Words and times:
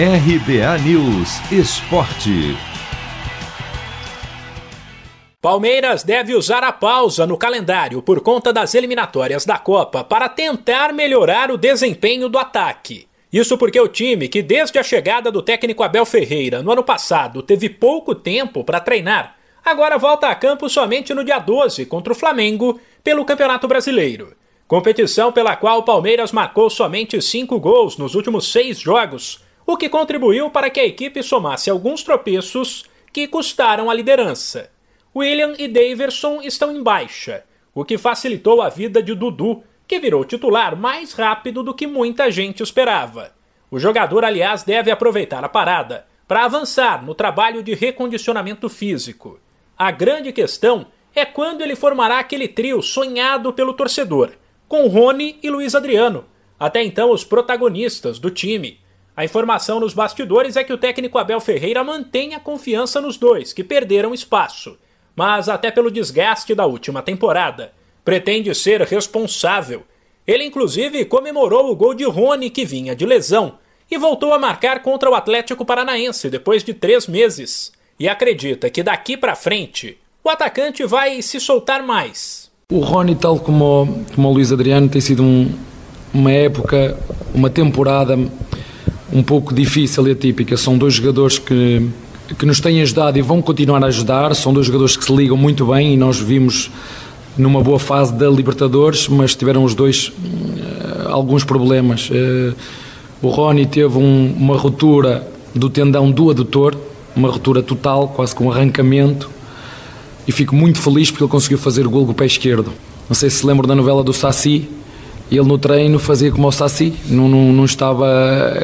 RBA 0.00 0.78
News 0.84 1.40
Esporte. 1.50 2.56
Palmeiras 5.42 6.04
deve 6.04 6.36
usar 6.36 6.62
a 6.62 6.70
pausa 6.70 7.26
no 7.26 7.36
calendário 7.36 8.00
por 8.00 8.20
conta 8.20 8.52
das 8.52 8.76
eliminatórias 8.76 9.44
da 9.44 9.58
Copa 9.58 10.04
para 10.04 10.28
tentar 10.28 10.92
melhorar 10.92 11.50
o 11.50 11.58
desempenho 11.58 12.28
do 12.28 12.38
ataque. 12.38 13.08
Isso 13.32 13.58
porque 13.58 13.80
o 13.80 13.88
time, 13.88 14.28
que 14.28 14.40
desde 14.40 14.78
a 14.78 14.84
chegada 14.84 15.32
do 15.32 15.42
técnico 15.42 15.82
Abel 15.82 16.06
Ferreira 16.06 16.62
no 16.62 16.70
ano 16.70 16.84
passado 16.84 17.42
teve 17.42 17.68
pouco 17.68 18.14
tempo 18.14 18.62
para 18.62 18.78
treinar, 18.78 19.34
agora 19.64 19.98
volta 19.98 20.28
a 20.28 20.34
campo 20.36 20.68
somente 20.68 21.12
no 21.12 21.24
dia 21.24 21.40
12 21.40 21.86
contra 21.86 22.12
o 22.12 22.16
Flamengo 22.16 22.80
pelo 23.02 23.24
Campeonato 23.24 23.66
Brasileiro. 23.66 24.36
Competição 24.68 25.32
pela 25.32 25.56
qual 25.56 25.80
o 25.80 25.84
Palmeiras 25.84 26.30
marcou 26.30 26.70
somente 26.70 27.20
cinco 27.20 27.58
gols 27.58 27.96
nos 27.96 28.14
últimos 28.14 28.52
seis 28.52 28.78
jogos, 28.78 29.42
o 29.70 29.76
que 29.76 29.90
contribuiu 29.90 30.48
para 30.48 30.70
que 30.70 30.80
a 30.80 30.86
equipe 30.86 31.22
somasse 31.22 31.68
alguns 31.68 32.02
tropeços 32.02 32.86
que 33.12 33.28
custaram 33.28 33.90
a 33.90 33.94
liderança. 33.94 34.70
William 35.14 35.52
e 35.58 35.68
Daverson 35.68 36.40
estão 36.40 36.74
em 36.74 36.82
baixa, 36.82 37.44
o 37.74 37.84
que 37.84 37.98
facilitou 37.98 38.62
a 38.62 38.70
vida 38.70 39.02
de 39.02 39.14
Dudu, 39.14 39.62
que 39.86 40.00
virou 40.00 40.24
titular 40.24 40.74
mais 40.74 41.12
rápido 41.12 41.62
do 41.62 41.74
que 41.74 41.86
muita 41.86 42.30
gente 42.30 42.62
esperava. 42.62 43.34
O 43.70 43.78
jogador, 43.78 44.24
aliás, 44.24 44.62
deve 44.62 44.90
aproveitar 44.90 45.44
a 45.44 45.50
parada 45.50 46.06
para 46.26 46.46
avançar 46.46 47.04
no 47.04 47.14
trabalho 47.14 47.62
de 47.62 47.74
recondicionamento 47.74 48.70
físico. 48.70 49.38
A 49.76 49.90
grande 49.90 50.32
questão 50.32 50.86
é 51.14 51.26
quando 51.26 51.60
ele 51.60 51.76
formará 51.76 52.20
aquele 52.20 52.48
trio 52.48 52.80
sonhado 52.80 53.52
pelo 53.52 53.74
torcedor, 53.74 54.30
com 54.66 54.88
Rony 54.88 55.38
e 55.42 55.50
Luiz 55.50 55.74
Adriano, 55.74 56.24
até 56.58 56.82
então 56.82 57.10
os 57.10 57.22
protagonistas 57.22 58.18
do 58.18 58.30
time. 58.30 58.80
A 59.18 59.24
informação 59.24 59.80
nos 59.80 59.94
bastidores 59.94 60.56
é 60.56 60.62
que 60.62 60.72
o 60.72 60.78
técnico 60.78 61.18
Abel 61.18 61.40
Ferreira 61.40 61.82
mantém 61.82 62.36
a 62.36 62.38
confiança 62.38 63.00
nos 63.00 63.16
dois, 63.16 63.52
que 63.52 63.64
perderam 63.64 64.14
espaço, 64.14 64.78
mas 65.16 65.48
até 65.48 65.72
pelo 65.72 65.90
desgaste 65.90 66.54
da 66.54 66.64
última 66.64 67.02
temporada 67.02 67.72
pretende 68.04 68.54
ser 68.54 68.80
responsável. 68.82 69.82
Ele, 70.24 70.44
inclusive, 70.44 71.04
comemorou 71.04 71.68
o 71.68 71.74
gol 71.74 71.94
de 71.94 72.04
Rony, 72.04 72.48
que 72.48 72.64
vinha 72.64 72.94
de 72.94 73.04
lesão, 73.04 73.58
e 73.90 73.98
voltou 73.98 74.32
a 74.32 74.38
marcar 74.38 74.82
contra 74.82 75.10
o 75.10 75.16
Atlético 75.16 75.64
Paranaense 75.64 76.30
depois 76.30 76.62
de 76.62 76.72
três 76.72 77.08
meses. 77.08 77.72
E 77.98 78.08
acredita 78.08 78.70
que 78.70 78.84
daqui 78.84 79.16
para 79.16 79.34
frente 79.34 79.98
o 80.22 80.28
atacante 80.28 80.84
vai 80.84 81.20
se 81.22 81.40
soltar 81.40 81.82
mais. 81.82 82.52
O 82.70 82.78
Rony, 82.78 83.16
tal 83.16 83.40
como, 83.40 84.04
como 84.14 84.28
o 84.28 84.32
Luiz 84.32 84.52
Adriano, 84.52 84.88
tem 84.88 85.00
sido 85.00 85.24
um, 85.24 85.52
uma 86.14 86.30
época, 86.30 86.96
uma 87.34 87.50
temporada 87.50 88.16
um 89.12 89.22
pouco 89.22 89.54
difícil 89.54 90.06
e 90.08 90.12
atípica. 90.12 90.56
São 90.56 90.76
dois 90.76 90.94
jogadores 90.94 91.38
que, 91.38 91.88
que 92.38 92.46
nos 92.46 92.60
têm 92.60 92.80
ajudado 92.82 93.18
e 93.18 93.22
vão 93.22 93.40
continuar 93.40 93.82
a 93.82 93.86
ajudar. 93.86 94.34
São 94.34 94.52
dois 94.52 94.66
jogadores 94.66 94.96
que 94.96 95.04
se 95.04 95.14
ligam 95.14 95.36
muito 95.36 95.66
bem 95.66 95.94
e 95.94 95.96
nós 95.96 96.18
vimos 96.18 96.70
numa 97.36 97.62
boa 97.62 97.78
fase 97.78 98.12
da 98.12 98.28
Libertadores, 98.28 99.08
mas 99.08 99.34
tiveram 99.34 99.62
os 99.64 99.74
dois 99.74 100.08
uh, 100.08 101.08
alguns 101.08 101.44
problemas. 101.44 102.10
Uh, 102.10 102.54
o 103.22 103.28
Rony 103.28 103.64
teve 103.66 103.96
um, 103.96 104.34
uma 104.36 104.56
ruptura 104.56 105.26
do 105.54 105.70
tendão 105.70 106.10
do 106.10 106.30
adutor, 106.30 106.76
uma 107.14 107.28
ruptura 107.28 107.62
total, 107.62 108.08
quase 108.08 108.34
com 108.34 108.46
um 108.46 108.52
arrancamento, 108.52 109.30
e 110.26 110.32
fico 110.32 110.54
muito 110.54 110.78
feliz 110.78 111.10
porque 111.10 111.24
ele 111.24 111.30
conseguiu 111.30 111.58
fazer 111.58 111.86
o 111.86 111.90
gol 111.90 112.04
com 112.04 112.12
o 112.12 112.14
pé 112.14 112.26
esquerdo. 112.26 112.72
Não 113.08 113.14
sei 113.14 113.30
se 113.30 113.38
se 113.38 113.46
lembram 113.46 113.66
da 113.66 113.74
novela 113.74 114.04
do 114.04 114.12
Saci, 114.12 114.68
ele 115.36 115.46
no 115.46 115.58
treino 115.58 115.98
fazia 115.98 116.30
como 116.30 116.48
o 116.48 116.52
Saci, 116.52 116.94
não, 117.06 117.28
não, 117.28 117.52
não 117.52 117.64
estava 117.64 118.06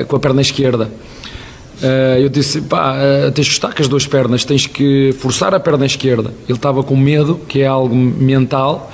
com 0.09 0.17
a 0.17 0.21
perna 0.21 0.41
esquerda. 0.41 0.91
Uh, 1.83 2.19
eu 2.21 2.29
disse, 2.29 2.63
pá, 2.63 2.95
uh, 2.95 3.33
tens 3.33 3.49
que 3.49 3.55
estar 3.55 3.75
com 3.75 3.83
as 3.83 3.89
duas 3.89 4.07
pernas, 4.07 4.45
tens 4.45 4.67
que 4.67 5.15
forçar 5.19 5.55
a 5.55 5.61
perna 5.61 5.85
esquerda. 5.85 6.33
Ele 6.49 6.57
estava 6.57 6.83
com 6.83 6.97
medo, 6.97 7.41
que 7.49 7.61
é 7.61 7.67
algo 7.67 7.95
mental, 7.95 8.91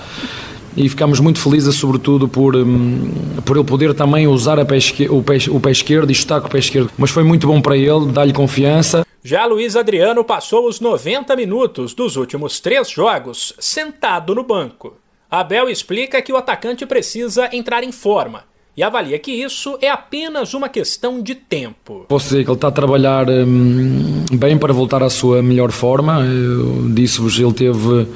e 0.77 0.89
ficámos 0.89 1.21
muito 1.21 1.41
felizes, 1.41 1.75
sobretudo, 1.77 2.27
por, 2.27 2.57
um, 2.57 3.11
por 3.45 3.57
ele 3.57 3.67
poder 3.67 3.95
também 3.95 4.27
usar 4.27 4.65
pé 4.65 4.79
o, 5.11 5.23
pé, 5.23 5.37
o 5.51 5.61
pé 5.61 5.71
esquerdo 5.71 6.11
e 6.11 6.13
estar 6.13 6.41
com 6.41 6.49
o 6.49 6.51
pé 6.51 6.59
esquerdo. 6.59 6.91
Mas 6.97 7.11
foi 7.11 7.23
muito 7.23 7.47
bom 7.47 7.61
para 7.61 7.77
ele, 7.77 8.07
dar-lhe 8.13 8.33
confiança. 8.33 9.07
Já 9.23 9.45
Luiz 9.45 9.77
Adriano 9.77 10.25
passou 10.25 10.67
os 10.67 10.81
90 10.81 11.37
minutos 11.37 11.93
dos 11.93 12.17
últimos 12.17 12.59
três 12.59 12.89
jogos 12.89 13.53
sentado 13.59 14.35
no 14.35 14.43
banco. 14.43 14.95
Abel 15.31 15.69
explica 15.69 16.21
que 16.21 16.33
o 16.33 16.37
atacante 16.37 16.85
precisa 16.85 17.49
entrar 17.53 17.85
em 17.85 17.93
forma 17.93 18.45
e 18.77 18.83
avalia 18.83 19.19
que 19.19 19.31
isso 19.31 19.79
é 19.81 19.89
apenas 19.89 20.55
uma 20.55 20.69
questão 20.69 21.23
de 21.23 21.35
tempo. 21.35 22.07
Posso 22.09 22.31
dizer 22.31 22.45
que 22.45 22.51
ele 22.51 22.57
está 22.57 22.69
a 22.69 22.73
trabalhar 22.73 23.29
hum, 23.29 24.25
bem 24.33 24.57
para 24.57 24.73
voltar 24.73 25.03
à 25.03 25.11
sua 25.11 25.43
melhor 25.43 25.71
forma. 25.71 26.25
Disse-vos, 26.93 27.39
ele 27.39 27.53
teve 27.53 28.07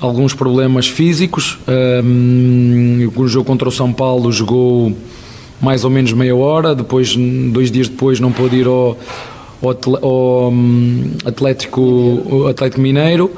alguns 0.00 0.34
problemas 0.34 0.88
físicos. 0.88 1.58
Hum, 2.04 3.10
o 3.16 3.26
jogo 3.26 3.46
contra 3.46 3.68
o 3.68 3.72
São 3.72 3.92
Paulo 3.92 4.30
jogou 4.30 4.94
mais 5.60 5.84
ou 5.84 5.90
menos 5.90 6.12
meia 6.12 6.36
hora, 6.36 6.74
depois, 6.74 7.16
dois 7.50 7.70
dias 7.70 7.88
depois, 7.88 8.20
não 8.20 8.30
pôde 8.30 8.56
ir 8.56 8.66
ao, 8.66 8.98
ao 10.02 10.50
hum, 10.50 11.12
Atlético, 11.24 12.46
Atlético 12.48 12.80
Mineiro. 12.80 13.30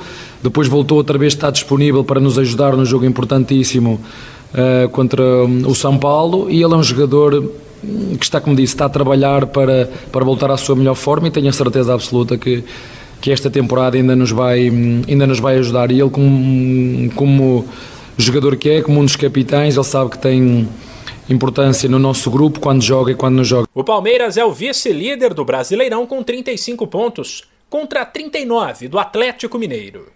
Depois 0.46 0.68
voltou 0.68 0.98
outra 0.98 1.18
vez, 1.18 1.32
está 1.32 1.50
disponível 1.50 2.04
para 2.04 2.20
nos 2.20 2.38
ajudar 2.38 2.76
no 2.76 2.84
jogo 2.84 3.04
importantíssimo 3.04 4.00
uh, 4.54 4.88
contra 4.90 5.22
o 5.44 5.74
São 5.74 5.98
Paulo 5.98 6.48
e 6.48 6.62
ele 6.62 6.72
é 6.72 6.76
um 6.76 6.84
jogador 6.84 7.52
que 8.16 8.24
está, 8.24 8.40
como 8.40 8.54
disse, 8.54 8.74
está 8.74 8.84
a 8.84 8.88
trabalhar 8.88 9.46
para, 9.46 9.90
para 10.12 10.24
voltar 10.24 10.48
à 10.52 10.56
sua 10.56 10.76
melhor 10.76 10.94
forma 10.94 11.26
e 11.26 11.30
tenho 11.32 11.48
a 11.48 11.52
certeza 11.52 11.92
absoluta 11.92 12.38
que, 12.38 12.62
que 13.20 13.32
esta 13.32 13.50
temporada 13.50 13.96
ainda 13.96 14.14
nos 14.14 14.30
vai, 14.30 14.68
ainda 15.08 15.26
nos 15.26 15.40
vai 15.40 15.56
ajudar. 15.56 15.90
E 15.90 16.00
ele, 16.00 16.10
como, 16.10 17.10
como 17.16 17.64
jogador 18.16 18.54
que 18.54 18.70
é, 18.70 18.82
como 18.82 19.00
um 19.00 19.04
dos 19.04 19.16
capitães, 19.16 19.74
ele 19.74 19.84
sabe 19.84 20.10
que 20.12 20.18
tem 20.18 20.68
importância 21.28 21.88
no 21.88 21.98
nosso 21.98 22.30
grupo 22.30 22.60
quando 22.60 22.82
joga 22.82 23.10
e 23.10 23.14
quando 23.16 23.34
não 23.34 23.44
joga. 23.44 23.66
O 23.74 23.82
Palmeiras 23.82 24.36
é 24.36 24.44
o 24.44 24.52
vice-líder 24.52 25.34
do 25.34 25.44
Brasileirão 25.44 26.06
com 26.06 26.22
35 26.22 26.86
pontos 26.86 27.42
contra 27.68 28.04
39 28.04 28.86
do 28.86 28.96
Atlético 28.96 29.58
Mineiro. 29.58 30.16